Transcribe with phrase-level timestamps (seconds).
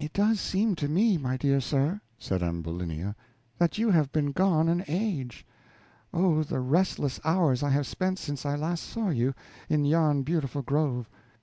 [0.00, 3.14] "It does seem to me, my dear sir," said Ambulinia,
[3.58, 5.44] "that you have been gone an age.
[6.14, 9.34] Oh, the restless hours I have spent since I last saw you,
[9.68, 11.10] in yon beautiful grove.